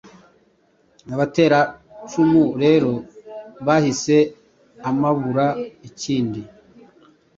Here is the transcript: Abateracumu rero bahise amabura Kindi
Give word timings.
Abateracumu 1.13 2.43
rero 2.63 2.91
bahise 3.65 4.15
amabura 4.89 5.47
Kindi 5.99 6.41